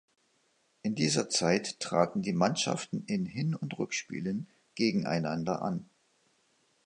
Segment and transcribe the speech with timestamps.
[0.81, 5.87] In dieser Zeit traten die Mannschaften in Hin- und Rückspielen gegeneinander an.